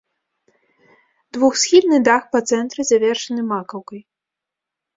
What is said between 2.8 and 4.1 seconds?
завершаны макаўкай.